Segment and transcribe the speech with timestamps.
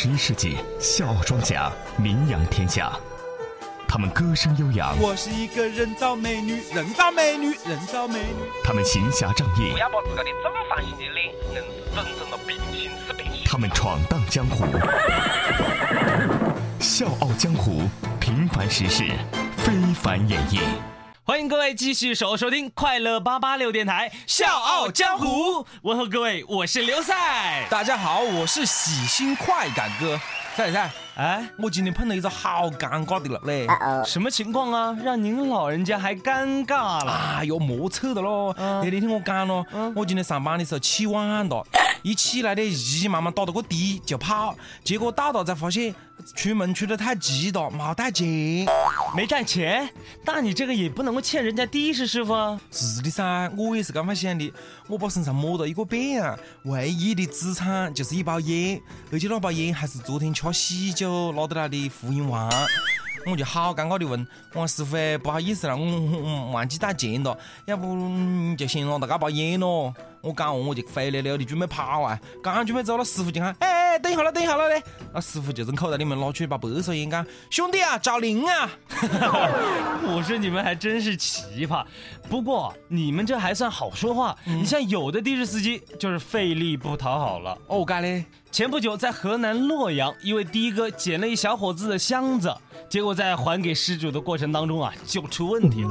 [0.00, 2.92] 十一世纪笑傲庄稼名扬天下，
[3.88, 8.48] 他们歌声悠扬，我是一个人造美女，人造美女，人造美女。
[8.62, 13.42] 他们行侠仗义不，要把自个的正方形的脸硬是整成了平行四边形。
[13.44, 14.66] 他们闯荡江湖，
[16.78, 17.82] 笑傲江湖，
[18.20, 19.02] 平凡实事，
[19.56, 20.60] 非凡演绎。
[21.28, 27.66] 欢迎各位继续守候收听快乐八八六电台《笑傲江湖》，问候各位，我是刘赛。
[27.68, 30.18] 大家好，我是喜新快感哥。
[30.56, 33.66] 赛赛，哎，我今天碰到一个好尴尬的了嘞。
[34.06, 34.96] 什么情况啊？
[35.04, 37.12] 让您老人家还尴尬了？
[37.36, 38.54] 哎呦，莫扯的咯！
[38.58, 41.62] 嗯那天听我讲咯，我今天上班的时候起晚了，
[42.02, 45.94] 一起来的急急忙忙打了个的就跑，结果到了才发现
[46.34, 48.66] 出门出得太急了，没带钱。
[49.16, 49.88] 没带钱？
[50.24, 52.34] 那你这个也不能够欠人家的士师傅。
[52.70, 54.52] 是的噻，我也是这么想的。
[54.86, 62.50] 我把身上摸到一个遍啊，唯一的资产就是一包烟，而且那包烟还是昨天吃喜酒拿得来的芙蓉王。
[63.30, 74.82] 我就好尴尬的问王师傅：“哎，不好意思了，我我 我忘记带钱了，要不你就先拿到这包烟咯。”我讲完我就灰溜溜的准备跑啊，刚准备走了，师傅就喊：“哎哎，等一下了，等一下了嘞！”
[75.14, 78.68] 那师傅就从口袋里面拿出一把白色烟，讲：“兄弟啊，找零啊！”
[80.10, 81.84] 我说你们还真是奇葩，
[82.28, 84.36] 不过你们这还算好说话。
[84.44, 87.56] 你像有的的士司机就是费力不讨好了。
[87.68, 88.24] 哦，该嘞。
[88.50, 92.52] 前不久在河南洛阳，一位的哥捡了一小伙子的箱子，
[92.88, 95.90] 结果在还给失主的过程当中啊，就出问题了。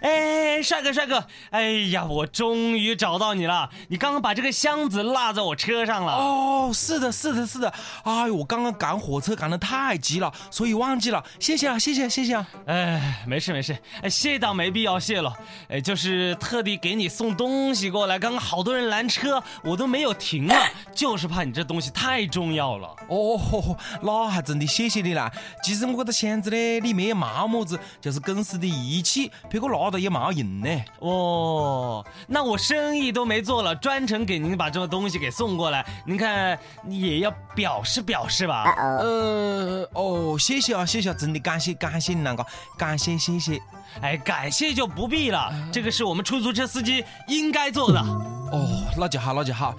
[0.00, 1.24] 哎，帅哥，帅哥！
[1.50, 3.68] 哎呀，我终于找到你了！
[3.88, 6.12] 你刚刚把这个箱子落在我车上了。
[6.12, 7.72] 哦，是的，是的，是的。
[8.04, 11.24] 哎呦，我刚刚赶火车赶得太急了，所以忘记了。
[11.40, 12.46] 谢谢啊，谢谢，谢谢啊。
[12.66, 15.34] 哎，没事没事，哎，谢倒没必要谢了。
[15.68, 22.88] 哎，就是特地给你送东西过来，刚刚好多人拦车，我都没有停啊，就是怕你这东西太重要了。
[23.08, 25.32] 哦，那还真的谢谢你啦。
[25.62, 30.68] 其实我这个箱子呢，里面也没么子，就是公司的仪器，别个拿到也没用呢。
[31.00, 38.74] 哦，那我生意都没做了，专程给您把这个东西给送过来，您看你也要表示表示吧。
[38.78, 42.44] 呃，哦，谢谢啊，谢谢啊，真的感谢感谢你那个，
[42.76, 43.60] 感谢谢谢。
[44.00, 48.00] 哎，感谢就不必了，这个是我们出租车司机应该做的。
[48.00, 49.74] 哦，那就好，那就好。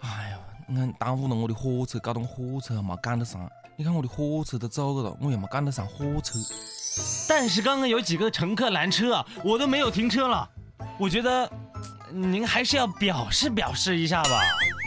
[0.00, 3.50] 哎呀，你看耽误了我的火车，搞得我火车还没赶得上。
[3.76, 6.38] 你看我的火车都走了，我又没赶得上火车。
[7.28, 10.48] 但是刚刚有几个乘客拦车啊，我都没有停车了。
[10.98, 11.48] 我觉得
[12.10, 14.40] 您还是要表示表示一下吧。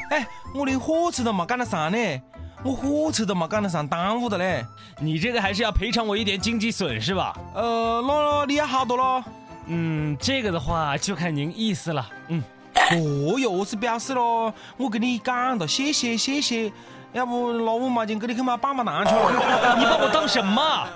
[0.10, 2.22] 哎，我连火车都没赶得上呢，
[2.64, 4.66] 我火车都没赶得上，耽误的嘞。
[5.00, 7.36] 你这个还是要赔偿我一点经济损失吧。
[7.54, 9.24] 呃，那你要好多咯？
[9.68, 12.10] 嗯，这个的话就看您意思了。
[12.28, 12.44] 嗯，
[12.76, 16.72] 哦哟，我是表示咯，我跟你讲了，谢谢谢谢，
[17.14, 19.78] 要不拿五毛钱给你去买棒棒糖去了。
[19.78, 20.88] 你把我当什么？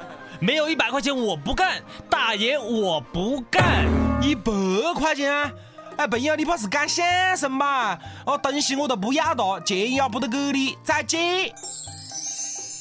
[0.45, 3.87] 没有一百块钱我不干，大爷我不干。
[4.21, 4.51] 一百
[4.93, 5.51] 块钱啊？
[5.97, 7.03] 哎，朋友，你怕是干相
[7.35, 7.97] 声吧？
[8.27, 11.51] 哦，东西我都不要了，钱也不得给你，再见。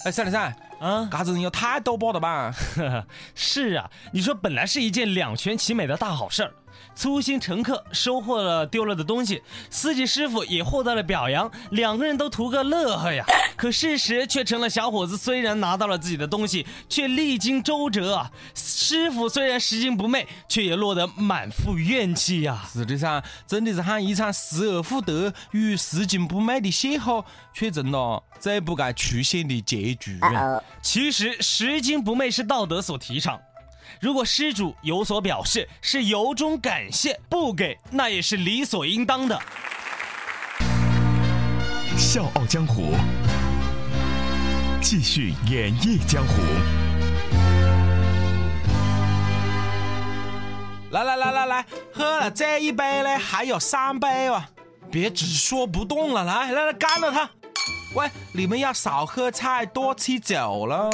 [0.04, 2.52] 哎，算了算了，啊，嘎子人也太多把了吧？
[3.34, 6.52] 是啊，你说本来是一件两全其美的大好事儿，
[6.94, 13.24] 粗心乘客收获了丢了的东西，司机师傅也获得了表扬，两个人都图个乐呵呀。
[13.56, 22.64] 可事实却成了小伙子虽然拿到了自己的东西，却历经周折啊；师傅虽然拾金不昧，却也落得满腹怨气呀。
[22.72, 30.18] 是的噻，真的是喊一场失而复得与拾金不昧的邂逅，却成了最不该出现的结局。
[30.82, 33.40] 其实拾金不昧是道德所提倡。
[34.04, 39.40] 如果失主有所表示，是由衷感谢；不给，那也是理所应当的。
[41.96, 42.92] 笑傲江湖，
[44.82, 46.34] 继续演绎江湖。
[50.90, 54.44] 来来来来来，喝了这一杯呢，还有三杯哦！
[54.92, 57.30] 别只说不动了，来来来，干了它！
[57.94, 60.90] 喂，你们要少喝菜，多吃酒了。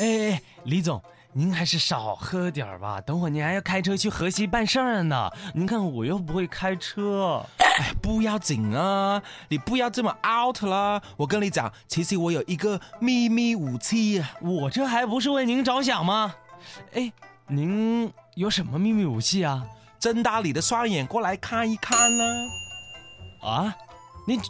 [0.00, 1.00] 哎哎，李总，
[1.36, 5.28] 您还是少喝点儿吧，等会儿您还要开车去河西办事儿呢。
[5.52, 7.44] 您看我又不会开车。
[7.58, 11.02] 哎，不要紧啊，你不要这么 out 啦。
[11.16, 14.30] 我跟你讲，其实我有一个秘密武器啊。
[14.40, 16.36] 我这还不是为您着想吗？
[16.92, 17.12] 哎，
[17.48, 19.64] 您有什么秘密武器啊？
[19.98, 22.24] 睁大你的双眼过来看一看呢。
[23.42, 23.74] 啊，
[24.28, 24.40] 您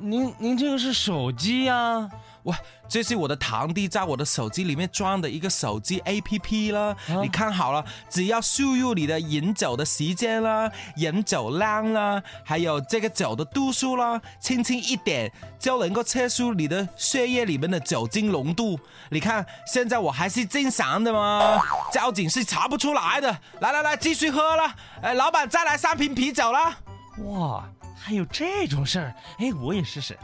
[0.00, 2.08] 您您这个是手机呀、
[2.44, 2.56] 哇，
[2.88, 6.96] 这是我的堂弟在我的手机里面装的一个手机 APP 啦。
[7.22, 18.78] 你看好了，只要输入你的饮酒的时间啦、饮酒量啦，还有这个酒的度数啦，轻轻一点就能够测出你的血液里面的酒精浓度。
[19.10, 21.60] 你看，现在我还是正常的吗？
[21.92, 23.38] 交警是查不出来的。
[23.60, 24.74] 来来来，继续喝了。
[25.00, 26.76] 哎，老板，再来三瓶啤酒啦。
[27.24, 27.64] 哇，
[28.02, 29.14] 还有这种事儿？
[29.38, 30.18] 哎，我也试试。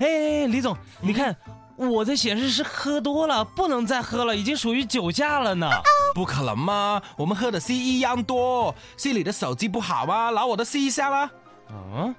[0.00, 1.34] 哎李总，你看
[1.76, 5.70] 我的显示是喝多了，不能再喝了，已经属于酒驾了呢。
[6.14, 7.00] 不可能吗？
[7.16, 10.30] 我们喝的是一样多，是你的手机不好吗？
[10.30, 11.30] 拿我的试一下啦。
[11.70, 12.14] 嗯，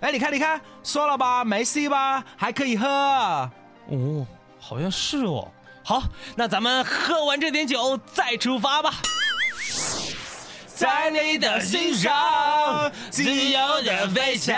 [0.00, 2.22] 哎，你看，你看，说了吧，没事吧？
[2.36, 2.86] 还可以喝。
[2.86, 4.26] 哦，
[4.58, 5.48] 好像是哦。
[5.82, 6.02] 好，
[6.36, 8.92] 那咱们喝完这点酒再出发吧。
[10.80, 14.56] 在你的心上，自由的飞翔，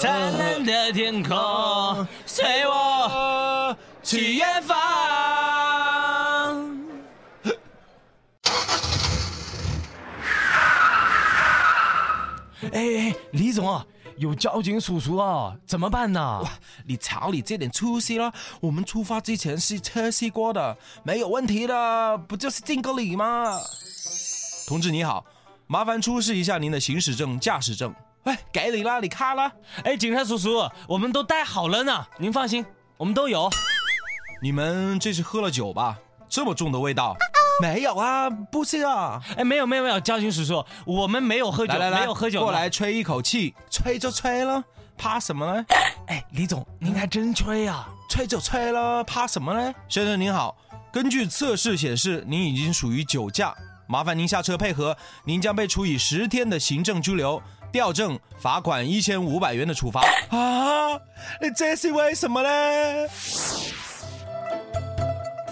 [0.00, 1.36] 灿烂的天空，
[2.24, 4.78] 随我去远方。
[12.72, 13.84] 哎哎，李总啊，
[14.16, 16.42] 有交警叔叔啊，怎么办呢？
[16.86, 23.60] 你瞧你这点出息了，我们出发之前是测试过的，没有问题的，不就是敬个礼吗？
[24.70, 25.24] 同志你好，
[25.66, 27.92] 麻烦出示一下您的行驶证、驾驶证。
[28.22, 29.50] 喂，给你啦，你看啦。
[29.82, 32.64] 哎，警察叔叔，我们都带好了呢，您放心，
[32.96, 33.50] 我们都有。
[34.40, 35.98] 你们这是喝了酒吧？
[36.28, 37.16] 这么重的味道？
[37.60, 39.20] 没有啊，不是啊。
[39.36, 42.40] 哎，没有没有没有，交警叔叔，我们没有喝酒，来来来，没有喝酒。
[42.40, 42.70] 过来。
[42.70, 44.62] 吹一口气，吹就吹了，
[44.96, 45.66] 怕什么呢？
[46.06, 49.74] 哎，李总，您还真吹呀、吹就吹了，怕什么呢？
[49.88, 50.56] 先生您好，
[50.92, 53.52] 根据测试显示，您已经属于酒驾，
[53.90, 57.42] 麻烦您下车配合，您将被处以十天的行政拘留、
[57.72, 60.00] 吊证、罚款一千五百元的处罚。
[60.28, 60.96] 啊，
[61.56, 62.48] 这是为什么呢？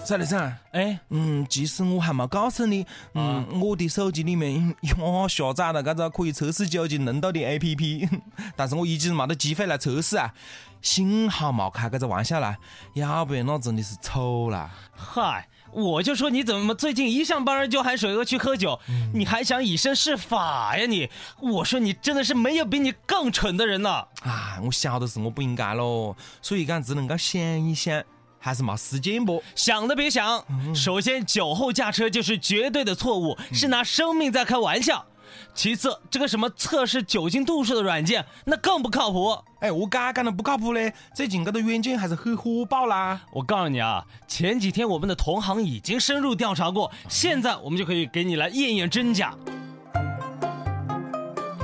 [0.05, 8.09] 赛先生，哎，嗯，其实我还没告诉你，嗯，我的手机里面我下载了这个可以测试酒精浓度的 A P P，
[8.55, 10.33] 但是我一直没得机会来测试啊，
[10.81, 12.57] 幸好没开这个玩笑啦，
[12.95, 14.71] 要不然那真的是丑了。
[14.93, 18.79] 嗨，我就说你怎么最近一上班就喊水哥去喝酒，
[19.15, 21.09] 你还想以身试法呀你？
[21.41, 24.09] 我说你真的是没有比你更蠢的人了。
[24.23, 28.03] 啊，我晓得是我不应该咯，所以讲只能够想一想，
[28.39, 29.43] 还是没时间不？
[29.55, 30.45] 想都别想！
[30.75, 35.07] 首先，酒后驾车就是绝对的错误，是拿生命在开玩笑。
[35.55, 39.37] 其次，这个什么测试酒精度数的软件，那更不靠谱。
[39.61, 43.21] 哎，我刚讲的不靠谱嘞，最近搿个软件还是很火爆啦。
[43.33, 49.35] 我告诉你啊，前几天我们的同行已经深入调查过，现在我们就可以给你来验验真假。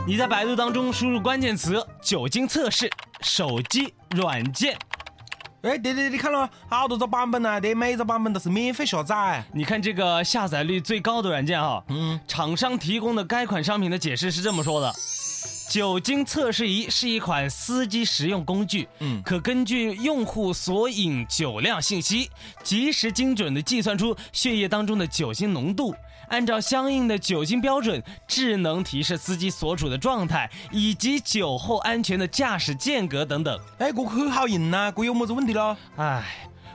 [0.07, 2.91] 你在百度当中输入关键词“酒精测试”，
[3.23, 4.77] 手机软件，
[5.65, 9.43] 哎，对对，你看了好多个版本呢，对，每个版本都是免费下载。
[9.51, 14.93] 你看这个下载率最高的软件啊，嗯，厂商提供的该款商品的解释是这么说的：
[15.75, 22.31] 酒精测试仪是一款司机实用工具，嗯可根据用户所饮酒量信息，
[22.63, 25.93] 及时精准的计算出血液当中的酒精浓度，
[26.29, 33.59] 按照相应的酒精标准，智能提示司机所处的状态以及酒后安全的驾驶间隔等等。
[33.79, 35.77] 哎，这个很好用呐，这有么子问题咯？
[35.97, 36.23] 哎，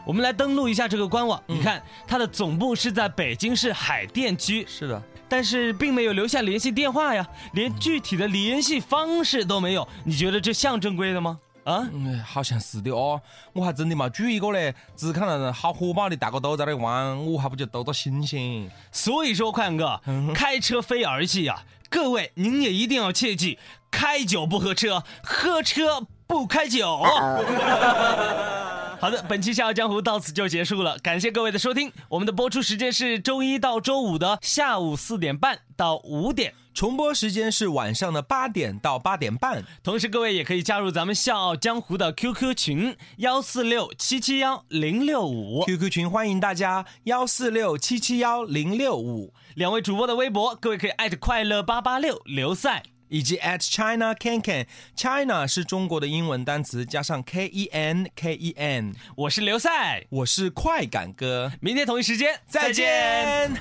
[0.05, 9.87] 我们来登录一下这个官网，嗯你看它的总部是在北京市海淀区，是的，但是并没有留下联系电话呀，连具体的联系方式都没有。
[10.03, 11.39] 你觉得这像正规的吗？
[11.65, 13.21] 啊，嗯，好像是的哦，
[13.53, 18.67] 我还真的没注意过嘞，只看到好火爆的，大家都在那玩，我还不就兜着新鲜。
[18.91, 20.01] 所以说，宽哥，
[20.33, 23.59] 开车非儿戏呀、各位您也一定要切记，
[23.91, 27.03] 开酒不喝车，喝车不开酒。
[28.99, 31.89] 好的，本期《笑傲江湖》到此就结束了，感谢各位的收听。
[32.09, 36.53] 我们的播出时间是周一到周五的下午四点半到五点。
[36.73, 39.63] 重播时间是晚上的八点到八点半。
[39.81, 52.83] 同时，各位也可以加入咱们《笑傲江湖》的 QQ 群幺四六七七幺零六五，QQ 群欢迎大家幺四六七七幺零六五，两位主播的微博，各位可以艾特快乐八八六刘赛。
[53.09, 54.65] 以及 at China Can Can。
[54.95, 58.95] China 是中国的英文单词，加上 K E N K E N。
[59.15, 63.51] 我是刘赛，我是快感哥，明天同一时间再见。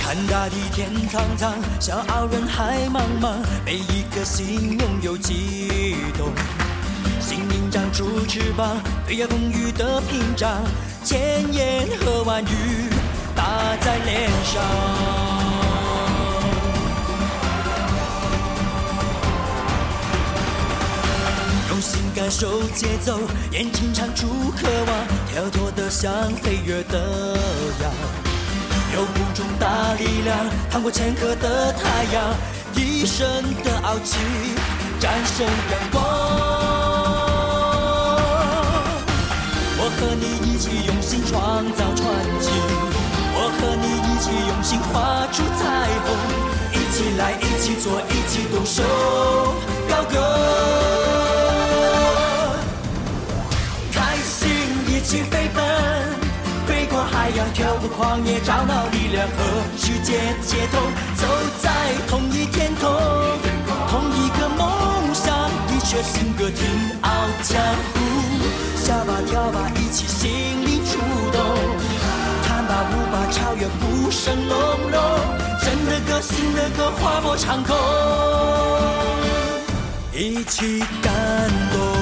[0.00, 6.32] 看大地天苍苍，笑傲人海茫茫，每一颗心拥有悸动。
[7.20, 10.64] 心灵长出翅膀，飞越风雨的屏障，
[11.04, 12.88] 千言和万语
[13.36, 15.17] 打在脸上。
[22.38, 23.18] 手节奏，
[23.50, 27.36] 眼睛唱出渴望，跳脱的像飞跃的
[27.82, 27.90] 羊。
[28.94, 32.32] 有股重大力量，趟过前科的太阳，
[32.76, 34.18] 一身的傲气，
[35.00, 36.00] 战胜阳光。
[39.80, 42.06] 我和你一起用心创造传
[42.40, 42.50] 奇，
[43.34, 46.14] 我和你一起用心画出彩虹。
[46.70, 48.84] 一起来，一起做，一起动手，
[49.88, 50.14] 高歌，
[55.08, 55.64] 一起飞奔，
[56.66, 59.36] 飞过海洋，跳过旷野，找到力量和
[59.78, 60.82] 世界接通，
[61.16, 61.26] 走
[61.62, 61.70] 在
[62.06, 62.92] 同一天空，
[63.88, 64.68] 同一个梦
[65.14, 66.68] 想，一阙新歌听
[67.00, 67.10] 傲
[67.42, 67.58] 江
[67.94, 67.98] 湖，
[68.76, 70.28] 笑吧跳吧，一起心
[70.66, 70.98] 灵触
[71.32, 71.40] 动，
[72.46, 75.00] 看吧舞吧，超越鼓声隆隆。
[75.62, 77.74] 真的歌，新的歌，划破长空，
[80.12, 81.10] 一起感
[81.72, 81.97] 动。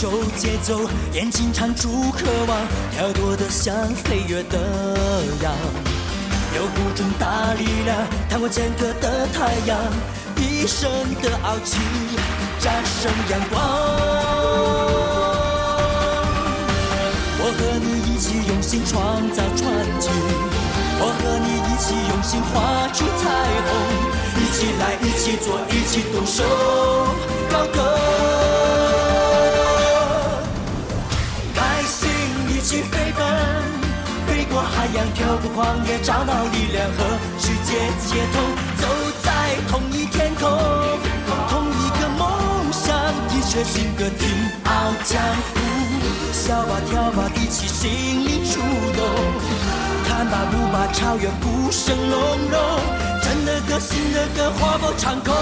[0.00, 2.56] 心感受节奏，眼睛唱出渴望，
[2.90, 4.58] 跳脱的像飞跃的
[5.42, 5.52] 羊。
[6.56, 7.98] 有股重大力量，
[8.30, 9.78] 探过间隔的太阳，
[10.36, 10.90] 一生
[11.20, 11.76] 的傲气，
[12.60, 13.60] 战胜阳光。
[17.42, 18.96] 我和你一起用心创
[19.32, 19.68] 造传
[20.00, 20.08] 奇，
[20.98, 23.28] 我和你一起用心画出彩
[23.68, 23.68] 虹，
[24.40, 26.42] 一起来，一起做，一起动手，
[27.52, 27.78] 高歌，
[35.20, 37.04] 海洋，跳过旷野，找到力量和
[37.38, 38.42] 世界接通，
[38.80, 38.86] 走
[39.22, 39.28] 在
[39.68, 40.48] 同一天空，
[41.48, 42.96] 同一个梦想，
[43.28, 44.28] 一阙新歌听
[44.64, 44.70] 傲
[45.04, 45.20] 江
[45.52, 45.60] 湖，
[46.32, 48.60] 笑吧跳吧，一起心灵触
[48.96, 49.00] 动，
[50.08, 52.60] 看吧舞吧，超越鼓声隆隆，
[53.22, 55.34] 真的歌，新的歌，划破长空，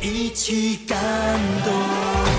[0.00, 0.98] 一起感
[1.64, 2.35] 动。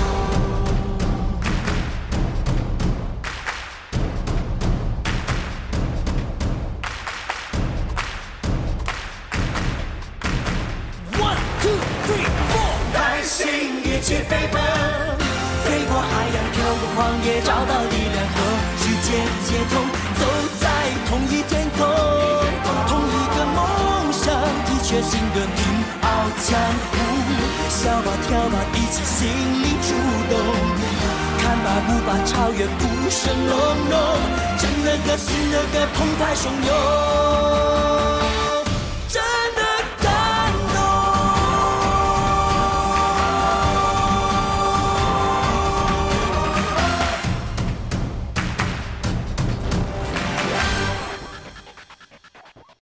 [13.97, 14.61] 一起飞奔，
[15.65, 18.37] 飞过海洋，飘过旷野，找到力量和
[18.77, 19.09] 世界
[19.43, 19.81] 接通，
[20.19, 20.21] 走
[20.59, 20.69] 在
[21.09, 21.81] 同一天空，
[22.87, 24.29] 同一个梦想，
[24.69, 25.59] 一阙新歌听
[26.03, 26.07] 傲
[26.45, 26.53] 江
[26.91, 26.95] 湖，
[27.69, 29.27] 笑吧跳吧，一起心
[29.63, 29.89] 灵触
[30.29, 30.37] 动，
[31.39, 33.57] 看吧舞吧，超越鼓声隆
[33.89, 33.97] 隆，
[34.59, 38.16] 真的歌新的歌澎湃汹涌。